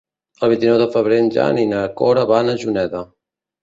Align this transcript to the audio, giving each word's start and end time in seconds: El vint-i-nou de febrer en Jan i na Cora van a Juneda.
El 0.47 0.51
vint-i-nou 0.53 0.77
de 0.83 0.87
febrer 0.95 1.21
en 1.25 1.31
Jan 1.37 1.63
i 1.67 1.69
na 1.77 1.85
Cora 2.03 2.27
van 2.35 2.53
a 2.57 2.61
Juneda. 2.67 3.09